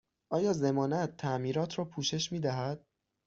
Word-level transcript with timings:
آیا 0.29 0.53
ضمانت 0.53 1.17
تعمیرات 1.17 1.79
را 1.79 1.85
پوشش 1.85 2.31
می 2.31 2.39
دهد؟ 2.39 2.85